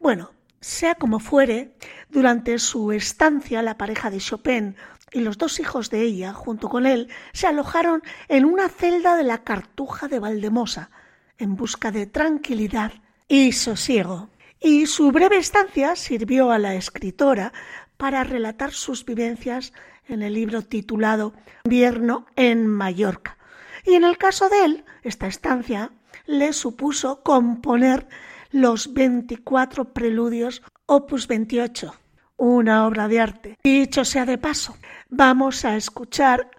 Bueno, 0.00 0.32
sea 0.60 0.94
como 0.94 1.20
fuere, 1.20 1.76
durante 2.08 2.58
su 2.58 2.90
estancia 2.90 3.62
la 3.62 3.76
pareja 3.76 4.10
de 4.10 4.18
Chopin 4.18 4.76
y 5.12 5.20
los 5.20 5.38
dos 5.38 5.60
hijos 5.60 5.90
de 5.90 6.00
ella, 6.00 6.32
junto 6.32 6.68
con 6.68 6.86
él, 6.86 7.08
se 7.32 7.46
alojaron 7.46 8.02
en 8.28 8.46
una 8.46 8.68
celda 8.68 9.14
de 9.16 9.24
la 9.24 9.44
Cartuja 9.44 10.08
de 10.08 10.18
Valdemosa, 10.18 10.90
en 11.38 11.56
busca 11.56 11.90
de 11.90 12.06
tranquilidad 12.06 12.92
y 13.28 13.52
sosiego. 13.52 14.28
Y 14.60 14.86
su 14.86 15.10
breve 15.12 15.36
estancia 15.36 15.96
sirvió 15.96 16.50
a 16.50 16.58
la 16.58 16.74
escritora 16.74 17.52
para 17.96 18.24
relatar 18.24 18.72
sus 18.72 19.04
vivencias 19.04 19.72
en 20.08 20.22
el 20.22 20.34
libro 20.34 20.62
titulado 20.62 21.34
Invierno 21.64 22.26
en 22.36 22.66
Mallorca. 22.66 23.38
Y 23.84 23.94
en 23.94 24.04
el 24.04 24.16
caso 24.16 24.48
de 24.48 24.64
él, 24.64 24.84
esta 25.02 25.26
estancia 25.26 25.90
le 26.26 26.52
supuso 26.52 27.22
componer 27.22 28.08
los 28.50 28.94
24 28.94 29.92
preludios 29.92 30.62
opus 30.86 31.26
28, 31.26 31.94
una 32.36 32.86
obra 32.86 33.08
de 33.08 33.20
arte. 33.20 33.58
Dicho 33.62 34.04
sea 34.04 34.24
de 34.24 34.38
paso, 34.38 34.76
vamos 35.08 35.64
a 35.64 35.76
escuchar 35.76 36.50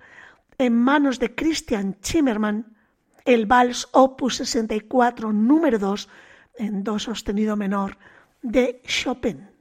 en 0.58 0.76
manos 0.76 1.20
de 1.20 1.34
Christian 1.36 1.98
Zimmermann 2.04 2.75
el 3.26 3.48
Vals 3.48 3.88
Opus 3.92 4.38
64 4.38 5.34
número 5.34 5.80
2 5.80 6.10
en 6.58 6.84
Do 6.84 7.00
sostenido 7.00 7.56
menor 7.56 7.98
de 8.42 8.82
Chopin. 8.86 9.55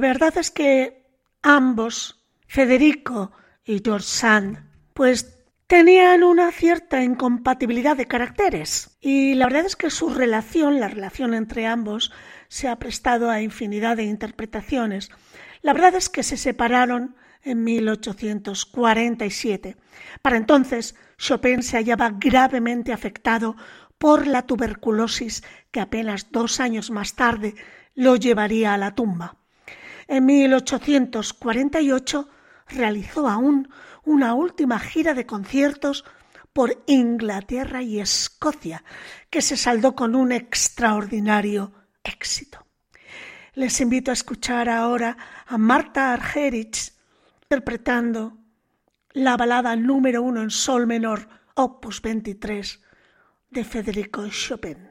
Verdad 0.00 0.36
es 0.38 0.50
que 0.50 1.04
ambos, 1.42 2.24
Federico 2.46 3.32
y 3.64 3.82
George 3.84 4.06
Sand, 4.06 4.64
pues 4.94 5.44
tenían 5.66 6.22
una 6.22 6.50
cierta 6.52 7.02
incompatibilidad 7.02 7.98
de 7.98 8.06
caracteres 8.06 8.96
y 9.02 9.34
la 9.34 9.44
verdad 9.44 9.66
es 9.66 9.76
que 9.76 9.90
su 9.90 10.08
relación, 10.08 10.80
la 10.80 10.88
relación 10.88 11.34
entre 11.34 11.66
ambos, 11.66 12.12
se 12.48 12.68
ha 12.68 12.78
prestado 12.78 13.28
a 13.28 13.42
infinidad 13.42 13.98
de 13.98 14.04
interpretaciones. 14.04 15.10
La 15.60 15.74
verdad 15.74 15.94
es 15.94 16.08
que 16.08 16.22
se 16.22 16.38
separaron 16.38 17.14
en 17.42 17.62
1847. 17.62 19.76
Para 20.22 20.38
entonces, 20.38 20.94
Chopin 21.18 21.62
se 21.62 21.76
hallaba 21.76 22.14
gravemente 22.18 22.94
afectado 22.94 23.54
por 23.98 24.26
la 24.26 24.46
tuberculosis 24.46 25.44
que 25.70 25.80
apenas 25.80 26.32
dos 26.32 26.58
años 26.58 26.90
más 26.90 27.16
tarde 27.16 27.54
lo 27.94 28.16
llevaría 28.16 28.72
a 28.72 28.78
la 28.78 28.94
tumba. 28.94 29.39
En 30.10 30.26
1848 30.26 32.28
realizó 32.66 33.28
aún 33.28 33.70
una 34.04 34.34
última 34.34 34.80
gira 34.80 35.14
de 35.14 35.24
conciertos 35.24 36.04
por 36.52 36.82
Inglaterra 36.88 37.80
y 37.80 38.00
Escocia, 38.00 38.82
que 39.30 39.40
se 39.40 39.56
saldó 39.56 39.94
con 39.94 40.16
un 40.16 40.32
extraordinario 40.32 41.72
éxito. 42.02 42.66
Les 43.54 43.80
invito 43.80 44.10
a 44.10 44.14
escuchar 44.14 44.68
ahora 44.68 45.16
a 45.46 45.56
Marta 45.58 46.12
Argerich 46.12 46.92
interpretando 47.42 48.36
la 49.12 49.36
balada 49.36 49.76
número 49.76 50.22
uno 50.22 50.42
en 50.42 50.50
sol 50.50 50.88
menor, 50.88 51.28
opus 51.54 52.02
23, 52.02 52.80
de 53.50 53.62
Federico 53.62 54.28
Chopin. 54.28 54.89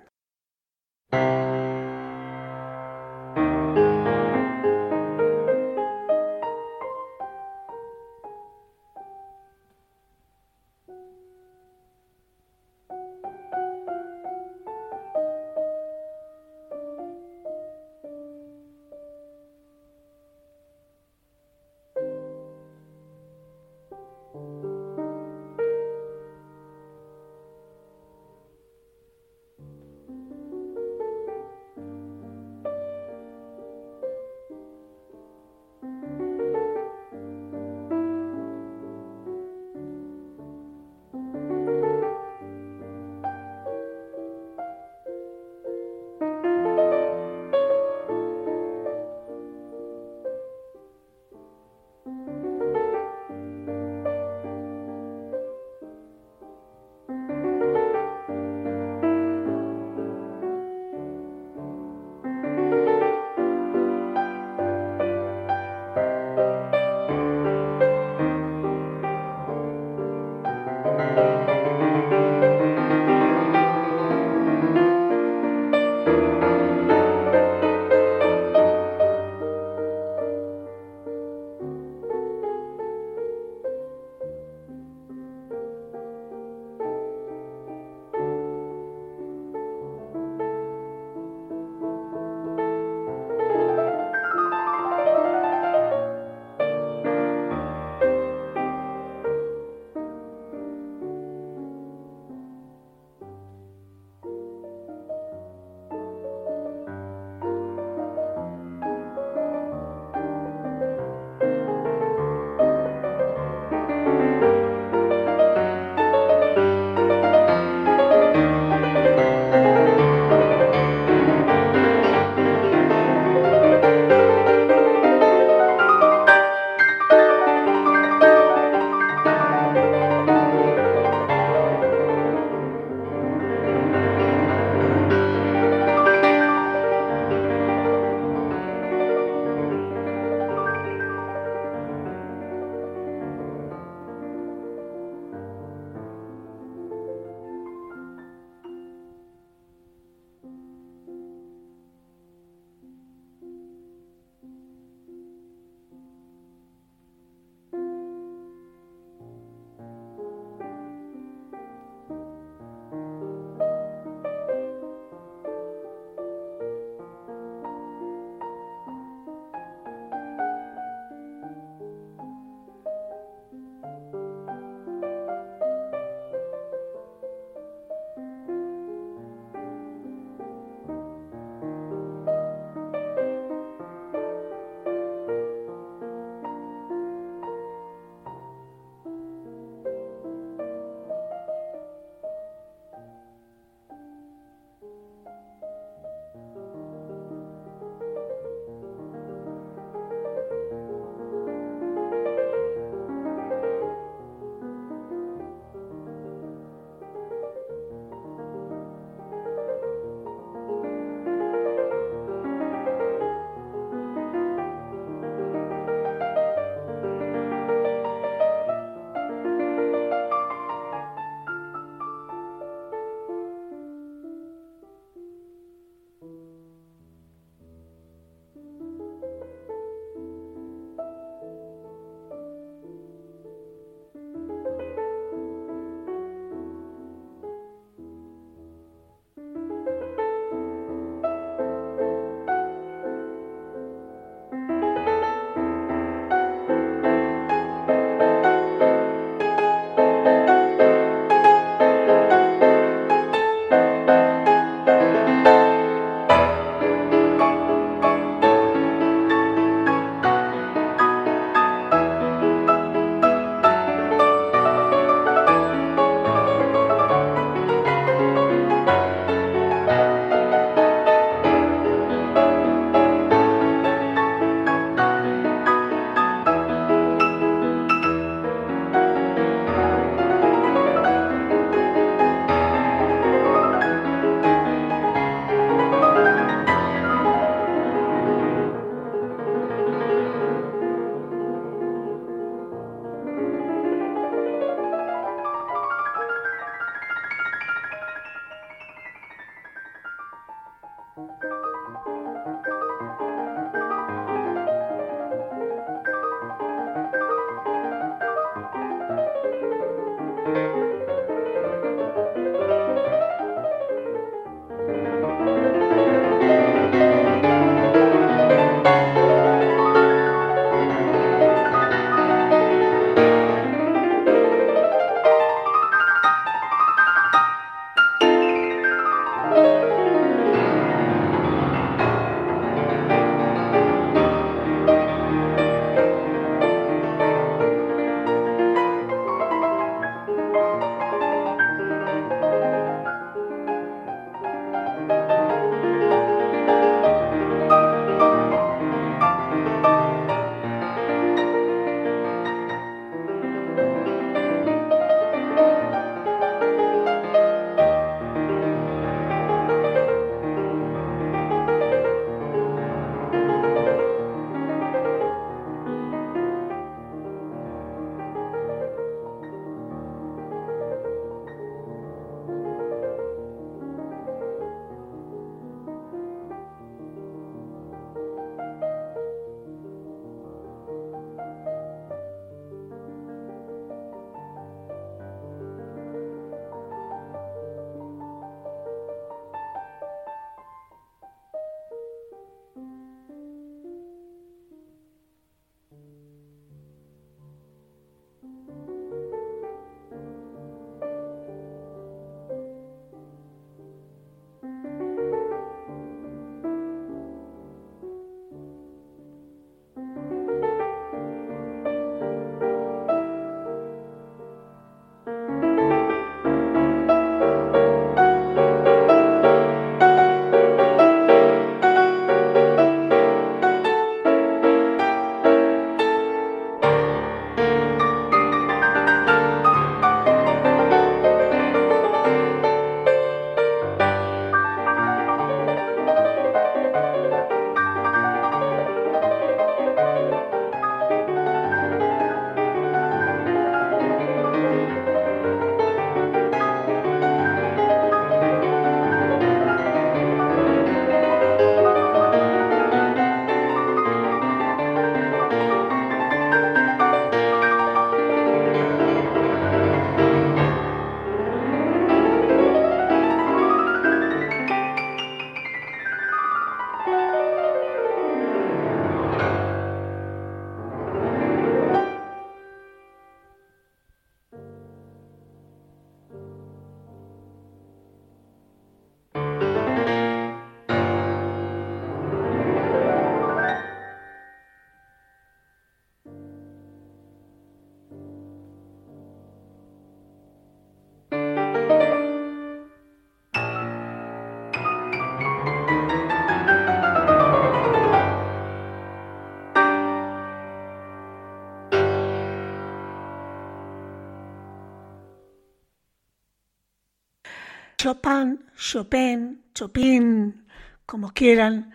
Chopin, 508.09 508.65
Chopin, 508.75 509.61
Chopin, 509.71 510.65
como 511.05 511.31
quieran, 511.31 511.93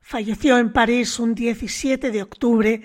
falleció 0.00 0.56
en 0.56 0.72
París 0.72 1.18
un 1.18 1.34
17 1.34 2.12
de 2.12 2.22
octubre 2.22 2.80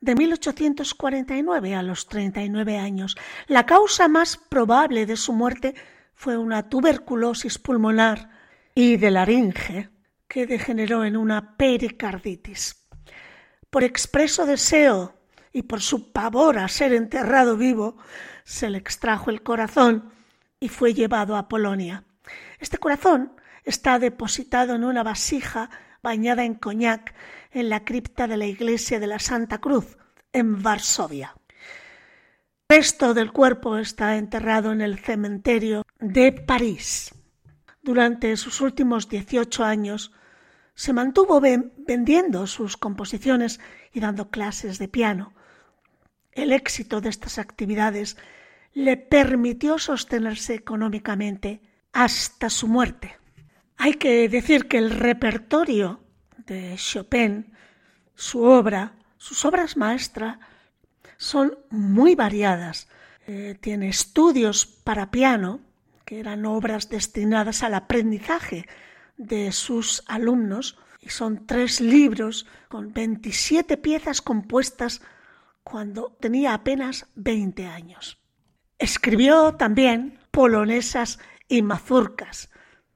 de 0.00 0.14
1849 0.14 1.74
a 1.74 1.82
los 1.82 2.06
39 2.08 2.76
años. 2.76 3.16
La 3.46 3.64
causa 3.64 4.06
más 4.08 4.36
probable 4.36 5.06
de 5.06 5.16
su 5.16 5.32
muerte 5.32 5.74
fue 6.12 6.36
una 6.36 6.68
tuberculosis 6.68 7.58
pulmonar 7.58 8.28
y 8.74 8.98
de 8.98 9.10
laringe 9.10 9.88
que 10.28 10.46
degeneró 10.46 11.06
en 11.06 11.16
una 11.16 11.56
pericarditis. 11.56 12.86
Por 13.70 13.82
expreso 13.82 14.44
deseo 14.44 15.14
y 15.54 15.62
por 15.62 15.80
su 15.80 16.12
pavor 16.12 16.58
a 16.58 16.68
ser 16.68 16.92
enterrado 16.92 17.56
vivo, 17.56 17.96
se 18.44 18.68
le 18.68 18.76
extrajo 18.76 19.30
el 19.30 19.42
corazón 19.42 20.12
y 20.60 20.68
fue 20.68 20.92
llevado 20.92 21.36
a 21.36 21.48
Polonia. 21.48 22.04
Este 22.58 22.78
corazón 22.78 23.32
está 23.64 23.98
depositado 23.98 24.74
en 24.74 24.84
una 24.84 25.02
vasija 25.02 25.70
bañada 26.02 26.44
en 26.44 26.54
coñac 26.54 27.14
en 27.50 27.68
la 27.68 27.84
cripta 27.84 28.26
de 28.26 28.36
la 28.36 28.46
iglesia 28.46 29.00
de 29.00 29.06
la 29.06 29.18
Santa 29.18 29.58
Cruz, 29.58 29.98
en 30.32 30.62
Varsovia. 30.62 31.34
El 32.68 32.76
resto 32.76 33.14
del 33.14 33.32
cuerpo 33.32 33.78
está 33.78 34.16
enterrado 34.16 34.72
en 34.72 34.80
el 34.80 34.98
cementerio 34.98 35.84
de 35.98 36.32
París. 36.32 37.12
Durante 37.82 38.36
sus 38.36 38.60
últimos 38.60 39.08
18 39.08 39.64
años 39.64 40.12
se 40.74 40.92
mantuvo 40.92 41.40
vendiendo 41.40 42.46
sus 42.46 42.76
composiciones 42.76 43.60
y 43.92 44.00
dando 44.00 44.30
clases 44.30 44.78
de 44.78 44.88
piano. 44.88 45.34
El 46.32 46.52
éxito 46.52 47.00
de 47.00 47.08
estas 47.08 47.38
actividades 47.38 48.16
le 48.72 48.96
permitió 48.96 49.78
sostenerse 49.78 50.54
económicamente 50.54 51.60
hasta 51.92 52.50
su 52.50 52.68
muerte. 52.68 53.16
Hay 53.76 53.94
que 53.94 54.28
decir 54.28 54.68
que 54.68 54.78
el 54.78 54.90
repertorio 54.90 56.00
de 56.46 56.74
Chopin, 56.76 57.52
su 58.14 58.42
obra, 58.42 58.92
sus 59.16 59.44
obras 59.44 59.76
maestras, 59.76 60.38
son 61.16 61.58
muy 61.70 62.14
variadas. 62.14 62.88
Eh, 63.26 63.56
tiene 63.60 63.88
estudios 63.88 64.66
para 64.66 65.10
piano, 65.10 65.60
que 66.04 66.20
eran 66.20 66.44
obras 66.46 66.88
destinadas 66.88 67.62
al 67.62 67.74
aprendizaje 67.74 68.66
de 69.16 69.52
sus 69.52 70.02
alumnos, 70.06 70.78
y 71.00 71.10
son 71.10 71.46
tres 71.46 71.80
libros 71.80 72.46
con 72.68 72.92
27 72.92 73.76
piezas 73.78 74.20
compuestas 74.20 75.00
cuando 75.62 76.16
tenía 76.20 76.52
apenas 76.52 77.06
20 77.14 77.66
años. 77.66 78.18
Escribió 78.78 79.54
también 79.54 80.18
polonesas 80.30 81.18
y 81.50 81.62
mazurcas, 81.62 82.48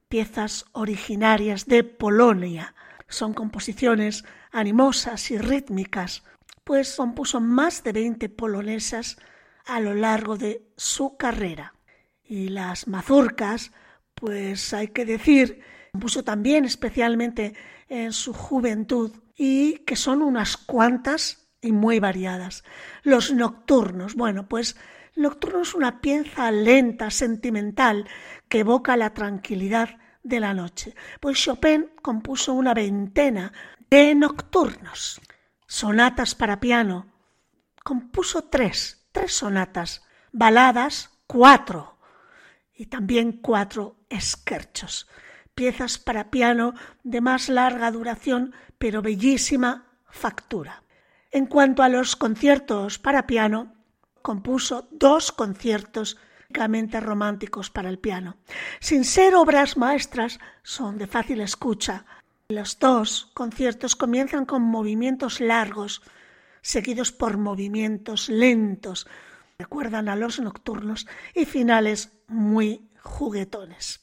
piezas 0.07 0.65
originarias 0.71 1.65
de 1.65 1.83
Polonia. 1.83 2.73
Son 3.09 3.33
composiciones 3.33 4.23
animosas 4.51 5.29
y 5.29 5.37
rítmicas, 5.37 6.23
pues 6.63 6.95
compuso 6.95 7.41
más 7.41 7.83
de 7.83 7.91
20 7.91 8.29
polonesas 8.29 9.17
a 9.65 9.81
lo 9.81 9.93
largo 9.93 10.37
de 10.37 10.65
su 10.77 11.17
carrera. 11.17 11.75
Y 12.23 12.47
las 12.47 12.87
mazurcas, 12.87 13.73
pues 14.15 14.73
hay 14.73 14.87
que 14.87 15.05
decir, 15.05 15.61
compuso 15.91 16.23
también 16.23 16.63
especialmente 16.63 17.53
en 17.89 18.13
su 18.13 18.33
juventud 18.33 19.11
y 19.35 19.79
que 19.79 19.97
son 19.97 20.21
unas 20.21 20.55
cuantas 20.55 21.49
y 21.61 21.73
muy 21.73 21.99
variadas. 21.99 22.63
Los 23.03 23.33
nocturnos, 23.33 24.15
bueno, 24.15 24.47
pues 24.47 24.77
nocturno 25.15 25.61
es 25.61 25.73
una 25.73 26.01
pieza 26.01 26.51
lenta, 26.51 27.09
sentimental, 27.09 28.07
que 28.49 28.59
evoca 28.59 28.97
la 28.97 29.13
tranquilidad 29.13 29.97
de 30.23 30.39
la 30.39 30.53
noche. 30.53 30.95
Pues 31.19 31.37
Chopin 31.39 31.91
compuso 32.01 32.53
una 32.53 32.73
veintena 32.73 33.53
de 33.89 34.15
nocturnos, 34.15 35.21
sonatas 35.67 36.35
para 36.35 36.59
piano. 36.59 37.07
Compuso 37.83 38.45
tres, 38.45 39.07
tres 39.11 39.33
sonatas, 39.33 40.03
baladas, 40.31 41.11
cuatro, 41.27 41.95
y 42.75 42.87
también 42.87 43.31
cuatro 43.31 43.95
esquerchos, 44.09 45.07
piezas 45.55 45.97
para 45.97 46.29
piano 46.29 46.73
de 47.03 47.21
más 47.21 47.47
larga 47.47 47.89
duración, 47.91 48.53
pero 48.77 49.01
bellísima 49.01 49.87
factura. 50.09 50.83
En 51.31 51.45
cuanto 51.45 51.83
a 51.83 51.89
los 51.89 52.15
conciertos 52.15 52.99
para 52.99 53.27
piano, 53.27 53.73
compuso 54.21 54.87
dos 54.91 55.31
conciertos 55.31 56.17
románticos 56.49 57.69
para 57.69 57.89
el 57.89 57.99
piano. 57.99 58.37
Sin 58.79 59.05
ser 59.05 59.35
obras 59.35 59.77
maestras, 59.77 60.39
son 60.63 60.97
de 60.97 61.07
fácil 61.07 61.41
escucha. 61.41 62.05
Los 62.49 62.77
dos 62.79 63.31
conciertos 63.33 63.95
comienzan 63.95 64.45
con 64.45 64.61
movimientos 64.61 65.39
largos, 65.39 66.01
seguidos 66.61 67.11
por 67.11 67.37
movimientos 67.37 68.29
lentos, 68.29 69.07
recuerdan 69.57 70.09
a 70.09 70.15
los 70.15 70.39
nocturnos, 70.39 71.07
y 71.33 71.45
finales 71.45 72.11
muy 72.27 72.89
juguetones. 73.01 74.01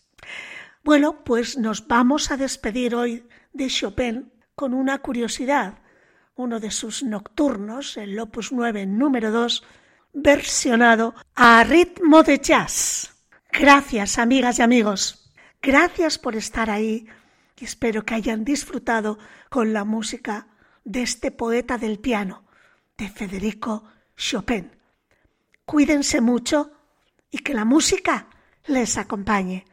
Bueno, 0.85 1.23
pues 1.25 1.57
nos 1.59 1.87
vamos 1.87 2.31
a 2.31 2.37
despedir 2.37 2.95
hoy 2.95 3.29
de 3.53 3.69
Chopin 3.69 4.33
con 4.55 4.75
una 4.75 4.99
curiosidad. 4.99 5.79
Uno 6.35 6.59
de 6.59 6.71
sus 6.71 7.03
nocturnos, 7.03 7.97
el 7.97 8.19
Opus 8.19 8.53
9 8.53 8.87
número 8.87 9.31
2, 9.31 9.63
versionado 10.13 11.15
a 11.35 11.65
ritmo 11.65 12.23
de 12.23 12.39
jazz. 12.39 13.15
Gracias, 13.51 14.19
amigas 14.19 14.59
y 14.59 14.63
amigos. 14.63 15.31
Gracias 15.61 16.19
por 16.19 16.37
estar 16.37 16.71
ahí 16.71 17.07
y 17.59 17.65
espero 17.65 18.05
que 18.05 18.15
hayan 18.15 18.45
disfrutado 18.45 19.19
con 19.49 19.73
la 19.73 19.85
música 19.85 20.49
de 20.85 21.03
este 21.03 21.31
poeta 21.31 21.79
del 21.79 21.99
piano, 21.99 22.45
de 22.97 23.09
Federico 23.09 23.85
Chopin. 24.17 24.73
Cuídense 25.65 26.21
mucho 26.21 26.73
y 27.31 27.39
que 27.39 27.55
la 27.55 27.65
música 27.65 28.29
les 28.67 28.99
acompañe. 28.99 29.65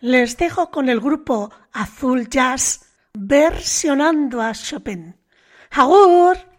Les 0.00 0.36
dejo 0.36 0.70
con 0.70 0.88
el 0.88 1.00
grupo 1.00 1.50
Azul 1.72 2.28
Jazz 2.28 2.86
versionando 3.14 4.40
a 4.40 4.52
Chopin. 4.52 5.16
¡Agur! 5.70 6.49